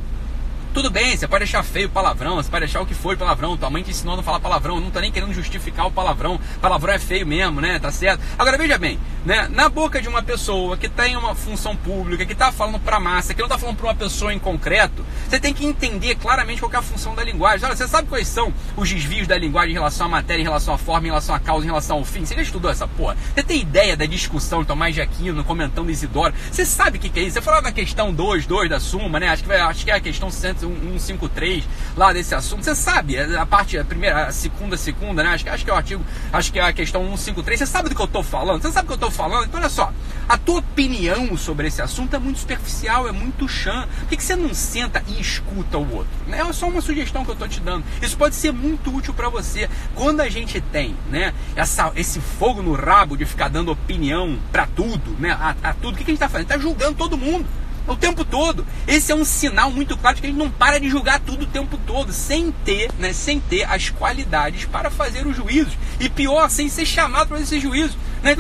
tudo 0.75 0.91
bem, 0.91 1.17
você 1.17 1.29
pode 1.29 1.45
achar 1.45 1.63
feio 1.63 1.89
palavrão, 1.89 2.35
você 2.35 2.51
pode 2.51 2.65
achar 2.65 2.81
o 2.81 2.87
que 2.87 2.95
foi 2.95 3.17
palavrão, 3.17 3.57
tua 3.57 3.71
mãe 3.71 3.85
te 3.85 3.93
ensinou 3.93 4.15
a 4.15 4.17
não 4.17 4.25
falar 4.25 4.41
palavrão, 4.41 4.81
não 4.81 4.91
tá 4.91 5.01
nem 5.01 5.13
querendo 5.13 5.33
justificar 5.33 5.87
o 5.87 5.91
palavrão, 5.93 6.41
palavrão 6.61 6.93
é 6.93 6.99
feio 6.99 7.25
mesmo, 7.25 7.61
né? 7.61 7.79
Tá 7.79 7.93
certo? 7.93 8.21
Agora 8.37 8.59
veja 8.59 8.77
bem, 8.77 8.99
né? 9.25 9.49
Na 9.53 9.69
boca 9.69 10.03
de 10.03 10.09
uma 10.09 10.21
pessoa 10.21 10.77
que 10.77 10.89
tem 10.89 11.17
uma 11.17 11.33
função 11.33 11.77
pública, 11.77 12.27
que 12.27 12.35
tá 12.35 12.51
falando 12.51 12.81
pra 12.81 12.99
massa, 12.99 13.33
que 13.33 13.41
não 13.41 13.49
tá 13.49 13.57
falando 13.57 13.77
pra 13.77 13.87
uma 13.87 13.95
pessoa 13.95 14.35
em 14.35 14.39
concreto, 14.41 15.07
você 15.29 15.39
tem 15.39 15.55
que 15.55 15.65
entender 15.65 16.17
claramente 16.17 16.59
qual 16.59 16.73
é 16.73 16.77
a 16.77 16.83
função 16.83 17.15
da 17.15 17.23
linguagem. 17.23 17.65
Olha, 17.65 17.77
você 17.77 17.87
sabe 17.87 18.09
quais 18.09 18.27
são 18.27 18.53
os 18.77 18.91
desvios 18.91 19.29
da 19.29 19.39
linguagem 19.39 19.71
em 19.71 19.75
relação 19.75 20.07
à 20.07 20.11
matéria, 20.11 20.41
em 20.41 20.45
relação 20.45 20.75
à 20.75 20.79
forma, 20.79 21.07
em 21.07 21.11
relação 21.11 21.37
à 21.37 21.39
causa, 21.39 21.65
em 21.65 21.69
relação 21.69 21.99
ao 21.99 22.05
fim? 22.05 22.25
Você 22.25 22.35
já 22.35 22.43
estudou 22.43 22.69
essa 22.69 22.89
porra? 22.89 23.17
Você 23.33 23.45
tem 23.45 23.61
ideia 23.61 23.97
da 23.97 24.07
discussão 24.07 24.63
de 24.63 24.67
Tomás 24.67 24.93
de 24.93 25.01
Aquino 25.01 25.45
comentando 25.45 25.89
Isidoro? 25.89 26.35
Você 26.51 26.65
sabe 26.65 26.99
o 26.99 27.01
que, 27.01 27.09
que 27.09 27.21
é 27.21 27.23
isso? 27.23 27.35
Você 27.35 27.43
falou 27.43 27.63
na 27.63 27.71
questão 27.71 28.13
2, 28.13 28.45
2 28.45 28.69
da 28.69 28.81
Suma, 28.81 29.21
né? 29.21 29.29
Acho 29.29 29.43
que, 29.43 29.49
vai, 29.49 29.61
acho 29.61 29.85
que 29.85 29.91
é 29.93 29.95
a 29.95 30.01
questão 30.01 30.33
153 30.69 31.45
3 31.45 31.65
lá 31.97 32.13
desse 32.13 32.35
assunto. 32.35 32.65
Você 32.65 32.75
sabe, 32.75 33.17
é 33.17 33.37
a 33.37 33.45
parte, 33.45 33.77
a 33.77 33.85
primeira, 33.85 34.27
a 34.27 34.33
segunda, 34.33 34.77
a 34.77 34.79
segunda, 34.79 35.23
né? 35.23 35.31
Acho, 35.31 35.49
acho 35.51 35.65
que 35.65 35.71
é 35.71 35.75
o 35.75 35.77
artigo, 35.77 36.05
acho 36.33 36.53
que 36.53 36.59
é 36.59 36.63
a 36.63 36.73
questão 36.73 37.03
153. 37.05 37.59
Você 37.59 37.67
sabe 37.67 37.89
do 37.89 37.95
que 37.95 38.01
eu 38.01 38.07
estou 38.07 38.23
falando? 38.23 38.63
Você 38.63 38.73
sabe 38.73 38.87
do 38.87 38.89
que 38.89 38.93
eu 39.05 39.09
estou 39.09 39.11
falando? 39.11 39.45
Então, 39.45 39.61
olha 39.61 39.69
só, 39.69 39.93
a 40.29 40.39
tua 40.39 40.61
opinião 40.61 41.37
sobre 41.37 41.69
esse 41.69 41.83
assunto 41.83 42.15
é 42.17 42.19
muito 42.19 42.39
superficial, 42.39 43.07
é 43.07 43.13
muito 43.13 43.47
chã. 43.47 43.87
Por 44.01 44.09
que, 44.09 44.17
que 44.17 44.25
você 44.25 44.37
não 44.37 44.55
senta 44.55 45.03
e 45.07 45.21
escuta 45.21 45.77
o 45.77 45.95
outro? 45.95 46.11
É 46.31 46.53
só 46.53 46.69
uma 46.69 46.81
sugestão 46.81 47.25
que 47.25 47.31
eu 47.31 47.35
estou 47.35 47.49
te 47.49 47.61
dando. 47.61 47.85
Isso 48.01 48.17
pode 48.17 48.35
ser 48.35 48.53
muito 48.53 48.95
útil 48.95 49.13
para 49.13 49.29
você. 49.29 49.69
Quando 49.95 50.21
a 50.21 50.29
gente 50.29 50.61
tem, 50.61 50.97
né, 51.11 51.35
essa, 51.57 51.93
esse 51.97 52.21
fogo 52.21 52.63
no 52.63 52.73
rabo 52.73 53.17
de 53.17 53.27
ficar 53.27 53.49
dando 53.49 53.71
opinião 53.71 54.39
para 54.53 54.67
tudo, 54.67 55.17
né, 55.19 55.33
a, 55.33 55.55
a 55.63 55.75
tudo, 55.75 55.95
o 55.95 55.97
que, 55.97 56.05
que 56.05 56.11
a 56.11 56.15
gente 56.15 56.23
está 56.23 56.29
fazendo? 56.29 56.51
Está 56.51 56.59
julgando 56.59 56.95
todo 56.95 57.17
mundo 57.17 57.47
o 57.87 57.97
tempo 57.97 58.25
todo. 58.25 58.67
Esse 58.87 59.13
é 59.13 59.15
um 59.15 59.25
sinal 59.25 59.71
muito 59.71 59.97
claro 59.97 60.17
de 60.17 60.23
que 60.23 60.27
a 60.27 60.31
gente 60.31 60.39
não 60.39 60.51
para 60.51 60.79
de 60.79 60.89
julgar 60.89 61.21
tudo 61.21 61.45
o 61.45 61.49
tempo 61.49 61.79
todo, 61.87 62.13
sem 62.13 62.53
ter, 62.65 62.91
né, 62.99 63.13
sem 63.13 63.41
ter 63.41 63.65
as 63.65 63.91
qualidades 63.91 64.65
para 64.65 64.91
fazer 64.91 65.27
os 65.27 65.37
juízos. 65.37 65.75
E 66.01 66.09
pior, 66.09 66.49
sem 66.51 66.69
ser 66.69 66.87
chamado 66.87 67.29
para 67.29 67.41
esses 67.41 67.63
juízos. 67.63 67.97
Né? 68.25 68.35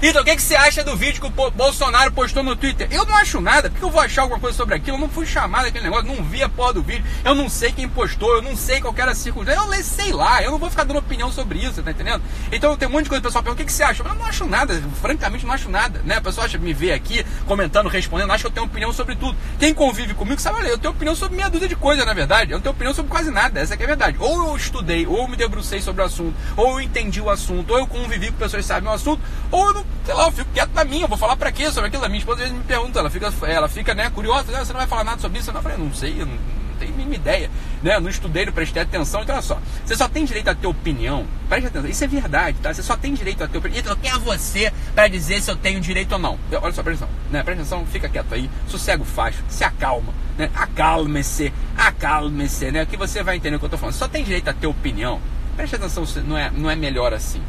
Então, 0.00 0.22
o 0.22 0.24
que, 0.24 0.36
que 0.36 0.42
você 0.42 0.54
acha 0.54 0.84
do 0.84 0.96
vídeo 0.96 1.20
que 1.20 1.26
o 1.26 1.50
Bolsonaro 1.50 2.12
postou 2.12 2.44
no 2.44 2.54
Twitter? 2.54 2.86
Eu 2.90 3.04
não 3.04 3.16
acho 3.16 3.40
nada, 3.40 3.68
porque 3.68 3.84
eu 3.84 3.90
vou 3.90 4.00
achar 4.00 4.22
alguma 4.22 4.38
coisa 4.38 4.56
sobre 4.56 4.76
aquilo? 4.76 4.96
Eu 4.96 5.00
não 5.00 5.08
fui 5.08 5.26
chamado 5.26 5.66
aquele 5.66 5.84
negócio, 5.84 6.06
não 6.06 6.22
vi 6.22 6.40
a 6.40 6.48
porra 6.48 6.74
do 6.74 6.82
vídeo, 6.82 7.04
eu 7.24 7.34
não 7.34 7.48
sei 7.48 7.72
quem 7.72 7.88
postou, 7.88 8.32
eu 8.36 8.42
não 8.42 8.56
sei 8.56 8.80
qual 8.80 8.94
era 8.96 9.10
a 9.10 9.14
circunstância, 9.14 9.60
eu 9.60 9.82
sei 9.82 10.12
lá, 10.12 10.40
eu 10.40 10.52
não 10.52 10.58
vou 10.58 10.70
ficar 10.70 10.84
dando 10.84 10.98
opinião 10.98 11.32
sobre 11.32 11.58
isso, 11.58 11.82
tá 11.82 11.90
entendendo? 11.90 12.22
Então 12.52 12.76
tem 12.76 12.86
um 12.86 12.92
monte 12.92 13.04
de 13.04 13.08
coisa, 13.08 13.20
o 13.20 13.24
pessoal 13.24 13.42
pergunta, 13.42 13.62
o 13.62 13.66
que, 13.66 13.72
que 13.72 13.76
você 13.76 13.82
acha? 13.82 14.04
Eu 14.04 14.14
não 14.14 14.24
acho 14.24 14.46
nada, 14.46 14.80
francamente 15.00 15.44
não 15.44 15.52
acho 15.52 15.68
nada, 15.68 16.00
né? 16.04 16.16
A 16.16 16.20
pessoa 16.20 16.46
acha, 16.46 16.56
me 16.56 16.72
vê 16.72 16.92
aqui, 16.92 17.26
comentando, 17.46 17.88
respondendo, 17.88 18.30
acha 18.30 18.42
que 18.42 18.46
eu 18.46 18.52
tenho 18.52 18.66
opinião 18.66 18.92
sobre 18.92 19.16
tudo. 19.16 19.36
Quem 19.58 19.74
convive 19.74 20.14
comigo 20.14 20.40
sabe, 20.40 20.58
olha, 20.58 20.68
eu 20.68 20.78
tenho 20.78 20.92
opinião 20.92 21.16
sobre 21.16 21.36
meia 21.36 21.50
dúzia 21.50 21.68
de 21.68 21.74
coisas, 21.74 22.06
na 22.06 22.14
verdade, 22.14 22.52
eu 22.52 22.58
não 22.58 22.62
tenho 22.62 22.74
opinião 22.74 22.94
sobre 22.94 23.10
quase 23.10 23.30
nada, 23.32 23.58
essa 23.58 23.74
é 23.74 23.82
a 23.82 23.86
verdade. 23.86 24.16
Ou 24.20 24.48
eu 24.48 24.56
estudei, 24.56 25.06
ou 25.06 25.18
eu 25.18 25.28
me 25.28 25.36
debrucei 25.36 25.80
sobre 25.80 26.02
o 26.02 26.04
assunto, 26.04 26.34
ou 26.56 26.72
eu 26.72 26.80
entendi 26.80 27.20
o 27.20 27.28
assunto, 27.28 27.72
ou 27.72 27.78
eu 27.78 27.86
convivi 27.86 28.30
com 28.30 28.36
pessoas 28.36 28.62
que 28.62 28.68
sabem 28.68 28.88
o 28.88 28.92
assunto, 28.92 29.23
ou 29.50 29.66
eu 29.66 29.74
não 29.74 29.84
sei 30.04 30.14
lá, 30.14 30.26
eu 30.26 30.32
fico 30.32 30.50
quieto 30.52 30.72
na 30.74 30.84
minha, 30.84 31.04
eu 31.04 31.08
vou 31.08 31.16
falar 31.16 31.36
pra 31.36 31.50
quê 31.50 31.70
sobre 31.70 31.88
aquilo? 31.88 32.04
A 32.04 32.08
minha 32.08 32.18
esposa 32.18 32.42
às 32.42 32.48
vezes 32.48 32.56
me 32.56 32.64
pergunta, 32.64 32.98
ela 32.98 33.10
fica, 33.10 33.32
ela 33.46 33.68
fica 33.68 33.94
né, 33.94 34.10
curiosa, 34.10 34.52
ah, 34.54 34.64
você 34.64 34.72
não 34.72 34.80
vai 34.80 34.86
falar 34.86 35.04
nada 35.04 35.20
sobre 35.20 35.38
isso? 35.38 35.50
Eu, 35.50 35.54
não, 35.54 35.60
eu 35.60 35.62
falei, 35.62 35.78
não 35.78 35.94
sei, 35.94 36.12
eu 36.20 36.26
não, 36.26 36.34
não 36.34 36.76
tenho 36.78 36.92
a 36.92 36.96
mínima 36.96 37.14
ideia, 37.14 37.50
né? 37.82 37.96
Eu 37.96 38.00
não 38.02 38.10
estudei, 38.10 38.44
não 38.44 38.52
prestei 38.52 38.82
atenção, 38.82 39.22
então 39.22 39.34
olha 39.34 39.42
só, 39.42 39.58
você 39.84 39.96
só 39.96 40.06
tem 40.06 40.26
direito 40.26 40.48
a 40.48 40.54
ter 40.54 40.66
opinião, 40.66 41.26
preste 41.48 41.68
atenção, 41.68 41.88
isso 41.88 42.04
é 42.04 42.06
verdade, 42.06 42.58
tá? 42.62 42.74
Você 42.74 42.82
só 42.82 42.96
tem 42.96 43.14
direito 43.14 43.42
a 43.42 43.48
ter 43.48 43.56
opinião, 43.56 43.80
então 43.80 43.96
quem 43.96 44.10
é 44.10 44.18
você 44.18 44.70
para 44.94 45.08
dizer 45.08 45.40
se 45.40 45.50
eu 45.50 45.56
tenho 45.56 45.80
direito 45.80 46.12
ou 46.12 46.18
não? 46.18 46.38
Olha 46.60 46.72
só, 46.72 46.82
presta 46.82 47.06
atenção, 47.06 47.08
né? 47.30 47.42
Presta 47.42 47.62
atenção, 47.62 47.86
fica 47.86 48.08
quieto 48.08 48.34
aí, 48.34 48.50
sossega 48.68 49.02
o 49.02 49.06
se 49.48 49.64
acalma, 49.64 50.12
né? 50.36 50.50
Acalme-se, 50.54 51.50
acalme-se, 51.78 52.70
né? 52.70 52.84
Que 52.84 52.98
você 52.98 53.22
vai 53.22 53.36
entender 53.36 53.56
o 53.56 53.58
que 53.58 53.64
eu 53.64 53.70
tô 53.70 53.78
falando, 53.78 53.94
só 53.94 54.06
tem 54.06 54.22
direito 54.22 54.48
a 54.48 54.52
ter 54.52 54.66
opinião, 54.66 55.18
preste 55.56 55.76
atenção, 55.76 56.04
não 56.26 56.36
é, 56.36 56.50
não 56.50 56.70
é 56.70 56.76
melhor 56.76 57.14
assim. 57.14 57.40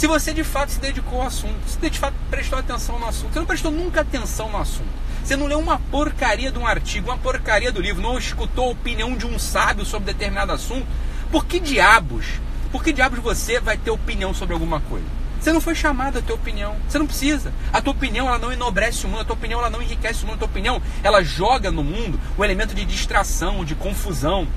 Se 0.00 0.06
você 0.06 0.32
de 0.32 0.42
fato 0.42 0.72
se 0.72 0.80
dedicou 0.80 1.20
ao 1.20 1.26
assunto, 1.26 1.60
se 1.66 1.90
de 1.90 1.98
fato 1.98 2.14
prestou 2.30 2.58
atenção 2.58 2.98
no 2.98 3.06
assunto, 3.06 3.34
você 3.34 3.38
não 3.38 3.46
prestou 3.46 3.70
nunca 3.70 4.00
atenção 4.00 4.48
no 4.48 4.56
assunto. 4.56 4.88
Você 5.22 5.36
não 5.36 5.46
leu 5.46 5.58
uma 5.58 5.78
porcaria 5.78 6.50
de 6.50 6.58
um 6.58 6.66
artigo, 6.66 7.10
uma 7.10 7.18
porcaria 7.18 7.70
do 7.70 7.82
livro, 7.82 8.00
não 8.00 8.16
escutou 8.16 8.68
a 8.68 8.70
opinião 8.70 9.14
de 9.14 9.26
um 9.26 9.38
sábio 9.38 9.84
sobre 9.84 10.10
determinado 10.10 10.52
assunto, 10.52 10.86
por 11.30 11.44
que 11.44 11.60
diabos? 11.60 12.24
Por 12.72 12.82
que 12.82 12.94
diabos 12.94 13.18
você 13.18 13.60
vai 13.60 13.76
ter 13.76 13.90
opinião 13.90 14.32
sobre 14.32 14.54
alguma 14.54 14.80
coisa? 14.80 15.04
Você 15.38 15.52
não 15.52 15.60
foi 15.60 15.74
chamado 15.74 16.18
a 16.18 16.22
ter 16.22 16.32
opinião. 16.32 16.76
Você 16.88 16.98
não 16.98 17.06
precisa. 17.06 17.52
A 17.70 17.82
tua 17.82 17.92
opinião 17.92 18.26
ela 18.26 18.38
não 18.38 18.50
enobrece 18.50 19.04
o 19.04 19.08
mundo, 19.10 19.20
a 19.20 19.24
tua 19.26 19.36
opinião 19.36 19.60
ela 19.60 19.68
não 19.68 19.82
enriquece 19.82 20.24
o 20.24 20.26
mundo, 20.26 20.36
a 20.36 20.38
tua 20.38 20.48
opinião 20.48 20.80
ela 21.02 21.22
joga 21.22 21.70
no 21.70 21.84
mundo 21.84 22.18
o 22.38 22.42
elemento 22.42 22.74
de 22.74 22.86
distração, 22.86 23.66
de 23.66 23.74
confusão, 23.74 24.48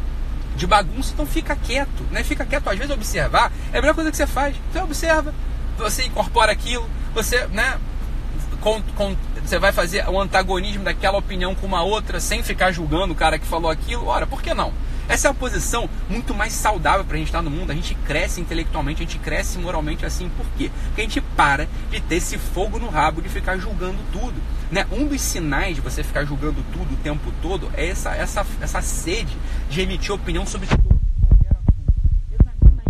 de 0.55 0.67
bagunça. 0.67 1.11
Então 1.13 1.25
fica 1.25 1.55
quieto, 1.55 2.03
né? 2.11 2.23
Fica 2.23 2.45
quieto. 2.45 2.69
Às 2.69 2.77
vezes 2.77 2.93
observar 2.93 3.51
é 3.71 3.77
a 3.77 3.81
melhor 3.81 3.95
coisa 3.95 4.11
que 4.11 4.17
você 4.17 4.27
faz. 4.27 4.55
Você 4.71 4.79
observa, 4.79 5.33
você 5.77 6.05
incorpora 6.05 6.51
aquilo, 6.51 6.89
você, 7.13 7.47
né? 7.47 7.79
Com, 8.61 8.81
com, 8.95 9.15
você 9.43 9.59
vai 9.59 9.73
fazer 9.73 10.07
o 10.07 10.19
antagonismo 10.19 10.85
daquela 10.85 11.17
opinião 11.17 11.53
com 11.53 11.65
uma 11.65 11.83
outra 11.83 12.19
sem 12.19 12.41
ficar 12.41 12.71
julgando 12.71 13.11
o 13.11 13.15
cara 13.15 13.37
que 13.37 13.45
falou 13.45 13.69
aquilo. 13.69 14.07
Ora, 14.07 14.25
por 14.25 14.41
que 14.41 14.53
não? 14.53 14.71
Essa 15.07 15.27
é 15.27 15.31
a 15.31 15.33
posição 15.33 15.89
muito 16.09 16.33
mais 16.33 16.53
saudável 16.53 17.03
para 17.03 17.15
a 17.15 17.17
gente 17.17 17.27
estar 17.27 17.41
no 17.41 17.49
mundo. 17.49 17.71
A 17.71 17.75
gente 17.75 17.93
cresce 17.93 18.39
intelectualmente, 18.39 19.03
a 19.03 19.05
gente 19.05 19.19
cresce 19.19 19.59
moralmente 19.59 20.05
assim. 20.05 20.29
Por 20.29 20.45
quê? 20.57 20.71
Porque 20.87 21.01
a 21.01 21.03
gente 21.03 21.19
para 21.35 21.67
de 21.91 21.99
ter 21.99 22.15
esse 22.15 22.37
fogo 22.37 22.79
no 22.79 22.87
rabo 22.87 23.21
de 23.21 23.27
ficar 23.27 23.57
julgando 23.57 23.97
tudo. 24.13 24.35
Né? 24.73 24.85
Um 24.91 25.05
dos 25.05 25.21
sinais 25.21 25.75
de 25.75 25.81
você 25.81 26.03
ficar 26.03 26.25
julgando 26.25 26.65
tudo 26.73 26.95
o 26.95 26.97
tempo 26.97 27.31
todo 27.43 27.69
é 27.75 27.89
essa, 27.89 28.09
essa, 28.15 28.43
essa 28.59 28.81
sede 28.81 29.37
de 29.69 29.81
emitir 29.81 30.11
opinião 30.11 30.47
sobre 30.47 30.67
aí 30.67 30.77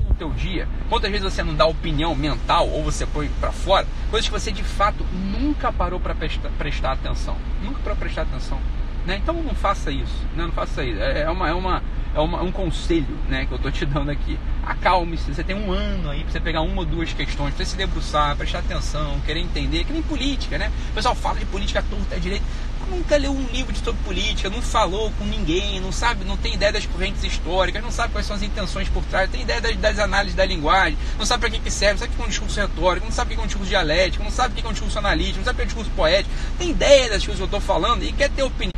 no 0.08 0.16
teu 0.16 0.30
dia 0.30 0.66
quantas 0.90 1.12
vezes 1.12 1.34
você 1.34 1.44
não 1.44 1.54
dá 1.54 1.66
opinião 1.66 2.16
mental 2.16 2.70
ou 2.70 2.86
você 2.86 3.06
põe 3.06 3.28
para 3.38 3.52
fora 3.52 3.86
coisas 4.10 4.30
que 4.30 4.34
você 4.34 4.50
de 4.50 4.64
fato 4.64 5.06
nunca 5.14 5.74
parou 5.74 6.00
para 6.00 6.16
prestar, 6.16 6.48
prestar 6.58 6.94
atenção. 6.94 7.36
Nunca 7.62 7.82
para 7.82 7.96
prestar 7.96 8.22
atenção. 8.22 8.62
Né? 9.06 9.18
Então 9.18 9.44
não 9.44 9.54
faça 9.54 9.92
isso, 9.92 10.26
né? 10.38 10.46
não 10.46 10.54
faça 10.54 10.86
isso. 10.86 11.02
É, 11.02 11.24
é 11.24 11.30
uma, 11.30 11.50
é 11.50 11.54
uma, 11.54 11.84
é 12.16 12.20
uma, 12.22 12.42
um 12.44 12.52
conselho 12.54 13.18
né, 13.28 13.46
que 13.46 13.52
eu 13.52 13.58
estou 13.58 13.70
te 13.70 13.86
dando 13.86 14.10
aqui. 14.10 14.40
Acalme-se, 14.66 15.34
você 15.34 15.44
tem 15.44 15.56
um 15.56 15.72
ano 15.72 16.10
aí 16.10 16.24
para 16.24 16.32
você 16.32 16.40
pegar 16.40 16.62
uma 16.62 16.82
ou 16.82 16.86
duas 16.86 17.12
questões, 17.12 17.54
para 17.54 17.66
você 17.66 17.72
se 17.72 17.76
debruçar, 17.76 18.36
prestar 18.38 18.60
atenção, 18.60 19.20
querer 19.26 19.42
entender, 19.42 19.84
que 19.84 19.92
nem 19.92 20.02
política, 20.02 20.58
né? 20.58 20.72
O 20.92 20.94
pessoal 20.94 21.14
fala 21.14 21.38
de 21.38 21.46
política 21.46 21.84
torta 21.90 22.18
direito, 22.18 22.44
nunca 22.90 23.18
leu 23.18 23.32
um 23.32 23.46
livro 23.48 23.76
sobre 23.76 24.02
política, 24.04 24.50
não 24.50 24.62
falou 24.62 25.12
com 25.20 25.26
ninguém, 25.26 25.82
não 25.82 25.92
sabe, 25.92 26.24
não 26.24 26.38
tem 26.38 26.54
ideia 26.54 26.72
das 26.72 26.86
correntes 26.86 27.22
históricas, 27.24 27.84
não 27.84 27.92
sabe 27.92 28.14
quais 28.14 28.26
são 28.26 28.38
as 28.38 28.42
intenções 28.42 28.88
por 28.88 29.04
trás, 29.04 29.30
tem 29.30 29.42
ideia 29.42 29.60
das, 29.60 29.76
das 29.76 30.00
análises 30.00 30.36
da 30.36 30.46
linguagem, 30.46 30.98
não 31.18 31.26
sabe 31.26 31.42
para 31.42 31.50
que, 31.50 31.60
que 31.60 31.72
serve, 31.72 31.94
não 31.94 32.00
sabe 32.00 32.14
o 32.14 32.16
que 32.16 32.22
é 32.22 32.26
um 32.26 32.30
discurso 32.30 32.60
retórico, 32.62 33.06
não 33.06 33.14
sabe 33.14 33.32
o 33.32 33.36
que 33.36 33.42
é 33.42 33.44
um 33.44 33.48
discurso 33.48 33.70
dialético, 33.70 34.24
não 34.24 34.32
sabe 34.32 34.54
o 34.54 34.56
que 34.56 34.66
é 34.66 34.70
um 34.70 34.74
discurso 34.74 35.00
analítico, 35.00 35.40
não 35.40 35.46
sabe 35.46 35.56
o 35.56 35.58
que 35.58 35.62
é 35.62 35.66
um 35.66 35.68
discurso 35.68 35.92
poético, 35.92 36.36
tem 36.58 36.70
ideia 36.70 37.10
das 37.10 37.26
coisas 37.26 37.36
que 37.36 37.42
eu 37.42 37.46
estou 37.46 37.60
falando 37.60 38.04
e 38.04 38.14
quer 38.14 38.30
ter 38.30 38.44
opinião 38.44 38.74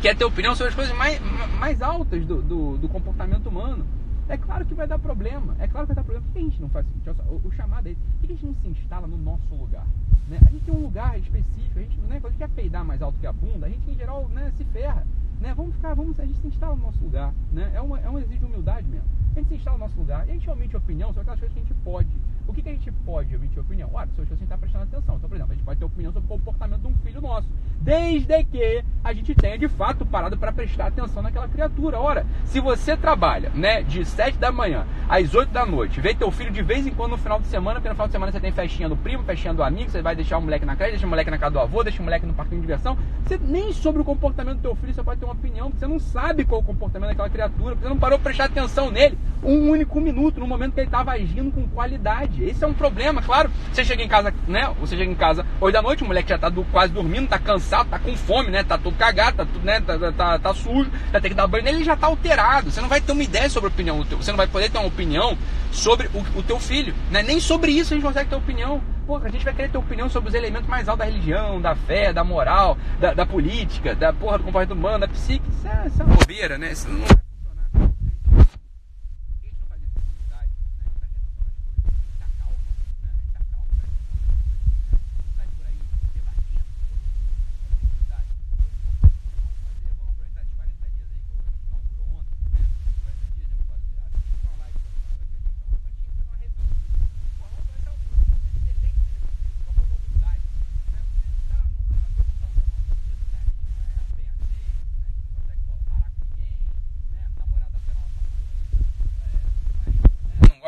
quer 0.00 0.16
ter 0.16 0.24
opinião 0.24 0.54
sobre 0.54 0.70
as 0.70 0.74
coisas 0.74 0.96
mais, 0.96 1.20
mais 1.58 1.82
altas 1.82 2.24
do, 2.24 2.40
do, 2.40 2.76
do, 2.78 2.88
comportamento 2.88 3.48
humano, 3.48 3.86
é 4.30 4.38
claro 4.38 4.64
que 4.64 4.74
vai 4.74 4.86
dar 4.86 4.98
problema. 4.98 5.56
É 5.58 5.66
claro 5.66 5.86
que 5.86 5.94
vai 5.94 5.96
dar 5.96 6.04
problema. 6.04 6.24
Por 6.26 6.32
que 6.32 6.38
a 6.38 6.42
gente 6.42 6.60
não 6.62 6.68
faz 6.68 6.86
o? 6.86 7.48
O, 7.48 7.52
chamado 7.52 7.88
é. 7.88 7.94
Por 7.94 8.26
que 8.26 8.32
a 8.32 8.36
gente 8.36 8.46
não 8.46 8.54
se 8.54 8.68
instala 8.68 9.06
no 9.06 9.18
nosso 9.18 9.54
lugar? 9.54 9.86
Né? 10.28 10.38
A 10.46 10.50
gente 10.50 10.64
tem 10.64 10.74
um 10.74 10.82
lugar 10.82 11.18
específico, 11.18 11.78
a 11.78 11.82
gente, 11.82 11.96
né, 12.02 12.20
quando 12.20 12.26
a 12.26 12.30
gente 12.30 12.38
quer 12.38 12.48
peidar 12.50 12.84
mais 12.84 13.02
alto 13.02 13.18
que 13.18 13.26
a 13.26 13.32
bunda, 13.32 13.66
a 13.66 13.68
gente 13.68 13.90
em 13.90 13.96
geral 13.96 14.28
né, 14.28 14.52
se 14.56 14.64
ferra. 14.66 15.04
Né? 15.40 15.52
Vamos 15.54 15.74
ficar, 15.74 15.94
vamos, 15.94 16.20
a 16.20 16.24
gente 16.24 16.38
se 16.40 16.46
instala 16.46 16.76
no 16.76 16.82
nosso 16.82 17.02
lugar. 17.02 17.34
Né? 17.52 17.72
É, 17.74 17.80
uma, 17.80 17.98
é 17.98 18.08
um 18.08 18.18
exercício 18.18 18.46
de 18.46 18.52
humildade 18.52 18.86
mesmo. 18.86 19.08
A 19.34 19.40
gente 19.40 19.48
se 19.48 19.54
instala 19.56 19.76
no 19.78 19.84
nosso 19.84 19.98
lugar 19.98 20.26
e 20.28 20.30
a 20.30 20.34
gente 20.34 20.48
omite 20.48 20.76
opinião 20.76 21.08
sobre 21.08 21.22
aquelas 21.22 21.40
coisas 21.40 21.54
que 21.54 21.60
a 21.60 21.62
gente 21.64 21.74
pode. 21.82 22.08
O 22.46 22.52
que, 22.52 22.62
que 22.62 22.68
a 22.68 22.72
gente 22.72 22.90
pode 23.04 23.34
emitir 23.34 23.60
opinião? 23.60 23.90
Olha, 23.92 24.08
se 24.14 24.24
você 24.24 24.42
está 24.42 24.58
prestando 24.58 24.84
atenção. 24.84 25.16
Então, 25.16 25.28
por 25.28 25.34
exemplo, 25.36 25.52
a 25.52 25.54
gente 25.54 25.64
pode 25.64 25.78
ter 25.78 25.84
opinião 25.84 26.12
sobre 26.12 26.26
o 26.26 26.36
comportamento 26.36 26.80
de 26.80 26.86
um 26.88 26.94
filho 26.96 27.20
nosso. 27.20 27.48
Desde 27.80 28.44
que 28.44 28.84
a 29.02 29.12
gente 29.12 29.34
tenha 29.34 29.56
de 29.56 29.68
fato 29.68 30.04
parado 30.04 30.36
para 30.36 30.52
prestar 30.52 30.86
atenção 30.86 31.22
naquela 31.22 31.48
criatura. 31.48 31.98
Ora, 31.98 32.26
se 32.44 32.60
você 32.60 32.96
trabalha 32.96 33.50
né, 33.50 33.82
de 33.82 34.04
7 34.04 34.36
da 34.38 34.52
manhã 34.52 34.86
às 35.08 35.34
8 35.34 35.50
da 35.50 35.64
noite, 35.64 36.00
vê 36.00 36.14
teu 36.14 36.30
filho 36.30 36.50
de 36.50 36.62
vez 36.62 36.86
em 36.86 36.90
quando 36.90 37.12
no 37.12 37.18
final 37.18 37.40
de 37.40 37.46
semana, 37.46 37.76
porque 37.76 37.88
no 37.88 37.94
final 37.94 38.08
de 38.08 38.12
semana 38.12 38.32
você 38.32 38.40
tem 38.40 38.52
festinha 38.52 38.88
do 38.88 38.96
primo, 38.96 39.22
festinha 39.22 39.54
do 39.54 39.62
amigo, 39.62 39.90
você 39.90 40.02
vai 40.02 40.14
deixar 40.14 40.38
o 40.38 40.42
moleque 40.42 40.66
na 40.66 40.76
creche, 40.76 40.92
deixa 40.92 41.06
o 41.06 41.08
moleque 41.08 41.30
na 41.30 41.38
casa 41.38 41.52
do 41.52 41.60
avô, 41.60 41.82
deixa 41.82 42.00
o 42.00 42.04
moleque 42.04 42.26
no 42.26 42.34
parquinho 42.34 42.60
de 42.60 42.66
diversão. 42.66 42.98
Você 43.24 43.38
nem 43.38 43.72
sobre 43.72 44.02
o 44.02 44.04
comportamento 44.04 44.56
do 44.56 44.62
teu 44.62 44.74
filho 44.74 44.92
você 44.92 45.02
pode 45.02 45.20
ter 45.20 45.26
uma 45.26 45.34
opinião, 45.34 45.70
porque 45.70 45.80
você 45.80 45.90
não 45.90 45.98
sabe 45.98 46.44
qual 46.44 46.60
é 46.60 46.64
o 46.64 46.66
comportamento 46.66 47.08
daquela 47.10 47.30
criatura, 47.30 47.74
porque 47.74 47.86
você 47.86 47.88
não 47.88 47.98
parou 47.98 48.18
para 48.18 48.24
prestar 48.24 48.44
atenção 48.44 48.90
nele 48.90 49.16
um 49.42 49.70
único 49.70 50.00
minuto, 50.00 50.38
no 50.38 50.46
momento 50.46 50.74
que 50.74 50.80
ele 50.80 50.88
estava 50.88 51.12
agindo 51.12 51.50
com 51.50 51.66
qualidade. 51.68 52.29
Esse 52.38 52.64
é 52.64 52.66
um 52.66 52.72
problema, 52.72 53.22
claro. 53.22 53.50
Você 53.72 53.84
chega 53.84 54.02
em 54.02 54.08
casa, 54.08 54.32
né? 54.46 54.72
Você 54.80 54.96
chega 54.96 55.10
em 55.10 55.14
casa 55.14 55.44
8 55.60 55.74
da 55.74 55.82
noite, 55.82 56.02
o 56.02 56.06
moleque 56.06 56.28
já 56.28 56.36
está 56.36 56.50
quase 56.70 56.92
dormindo, 56.92 57.24
está 57.24 57.38
cansado, 57.38 57.86
está 57.86 57.98
com 57.98 58.16
fome, 58.16 58.50
né? 58.50 58.62
Tá 58.62 58.78
todo 58.78 58.96
cagado, 58.96 59.38
tá 59.38 59.44
tudo, 59.44 59.64
né? 59.64 59.80
Tá, 59.80 59.98
tá, 59.98 60.12
tá, 60.12 60.38
tá 60.38 60.54
sujo, 60.54 60.90
já 61.12 61.20
tem 61.20 61.30
que 61.30 61.36
dar 61.36 61.46
banho 61.46 61.64
nele, 61.64 61.78
ele 61.78 61.84
já 61.84 61.94
está 61.94 62.06
alterado. 62.06 62.70
Você 62.70 62.80
não 62.80 62.88
vai 62.88 63.00
ter 63.00 63.12
uma 63.12 63.22
ideia 63.22 63.48
sobre 63.48 63.68
a 63.68 63.72
opinião 63.72 63.98
do 63.98 64.04
teu, 64.04 64.18
você 64.18 64.30
não 64.30 64.36
vai 64.36 64.46
poder 64.46 64.70
ter 64.70 64.78
uma 64.78 64.88
opinião 64.88 65.36
sobre 65.72 66.08
o, 66.14 66.38
o 66.38 66.42
teu 66.42 66.58
filho, 66.58 66.94
né? 67.10 67.22
Nem 67.22 67.40
sobre 67.40 67.72
isso 67.72 67.92
a 67.92 67.96
gente 67.96 68.04
consegue 68.04 68.30
ter 68.30 68.36
opinião. 68.36 68.80
Porra, 69.06 69.26
a 69.26 69.30
gente 69.30 69.44
vai 69.44 69.54
querer 69.54 69.70
ter 69.70 69.78
opinião 69.78 70.08
sobre 70.08 70.28
os 70.28 70.34
elementos 70.34 70.68
mais 70.68 70.88
altos 70.88 71.04
da 71.04 71.10
religião, 71.10 71.60
da 71.60 71.74
fé, 71.74 72.12
da 72.12 72.22
moral, 72.22 72.78
da, 73.00 73.12
da 73.12 73.26
política, 73.26 73.94
da 73.94 74.12
porra 74.12 74.38
do 74.38 74.44
comportamento 74.44 74.78
humano, 74.78 75.00
da 75.00 75.08
psique. 75.08 75.44
Isso 75.50 75.66
é, 75.66 75.86
isso 75.86 76.02
é 76.02 76.04
bobeira, 76.04 76.58
né? 76.58 76.72
Isso 76.72 76.88
não 76.88 77.00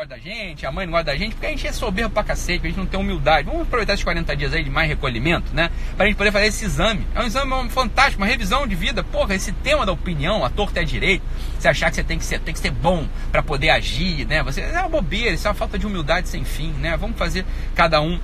gosta 0.03 0.07
da 0.07 0.12
gente, 0.23 0.65
a 0.65 0.71
mãe 0.71 0.85
não 0.85 0.93
gosta 0.93 1.05
da 1.05 1.17
gente, 1.17 1.33
porque 1.33 1.47
a 1.47 1.49
gente 1.49 1.67
é 1.67 1.71
soberbo 1.73 2.13
pra 2.13 2.23
cacete, 2.23 2.65
a 2.65 2.69
gente 2.69 2.77
não 2.77 2.85
tem 2.85 2.97
humildade. 2.97 3.45
Vamos 3.45 3.63
aproveitar 3.63 3.93
esses 3.93 4.05
40 4.05 4.35
dias 4.37 4.53
aí 4.53 4.63
de 4.63 4.69
mais 4.69 4.87
recolhimento, 4.87 5.53
né? 5.53 5.69
Pra 5.97 6.05
gente 6.05 6.15
poder 6.15 6.31
fazer 6.31 6.45
esse 6.45 6.63
exame. 6.63 7.05
É 7.13 7.19
um 7.19 7.25
exame 7.25 7.69
fantástico, 7.69 8.21
uma 8.21 8.27
revisão 8.27 8.65
de 8.65 8.73
vida. 8.73 9.03
Porra, 9.03 9.35
esse 9.35 9.51
tema 9.51 9.85
da 9.85 9.91
opinião, 9.91 10.45
a 10.45 10.49
torta 10.49 10.79
é 10.79 10.83
direito, 10.85 11.23
você 11.59 11.67
achar 11.67 11.89
que 11.89 11.97
você 11.97 12.03
tem 12.03 12.17
que 12.17 12.23
ser, 12.23 12.39
tem 12.39 12.53
que 12.53 12.59
ser 12.59 12.71
bom 12.71 13.05
para 13.31 13.43
poder 13.43 13.69
agir, 13.69 14.25
né? 14.25 14.41
Você, 14.43 14.61
é 14.61 14.79
uma 14.79 14.87
bobeira, 14.87 15.31
isso 15.31 15.45
é 15.45 15.49
uma 15.49 15.55
falta 15.55 15.77
de 15.77 15.85
humildade 15.85 16.29
sem 16.29 16.45
fim, 16.45 16.71
né? 16.79 16.95
Vamos 16.95 17.17
fazer 17.17 17.45
cada 17.75 17.99
um 17.99 18.17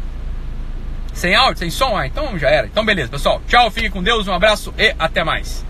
sem 1.13 1.35
áudio, 1.35 1.59
sem 1.59 1.69
som? 1.69 1.97
Ah, 1.97 2.07
então 2.07 2.39
já 2.39 2.49
era. 2.49 2.67
Então 2.67 2.85
beleza, 2.85 3.09
pessoal. 3.09 3.41
Tchau, 3.45 3.69
fique 3.69 3.89
com 3.89 4.01
Deus, 4.01 4.25
um 4.25 4.33
abraço 4.33 4.73
e 4.77 4.95
até 4.97 5.21
mais. 5.21 5.68